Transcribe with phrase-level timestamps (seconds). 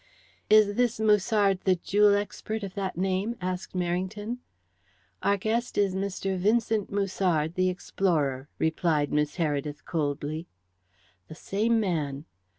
[0.49, 4.39] "Is this Musard the jewel expert of that name?" asked Merrington.
[5.21, 6.39] "Our guest is Mr.
[6.39, 10.47] Vincent Musard, the explorer," replied Miss Heredith coldly.
[11.27, 12.25] "The same man."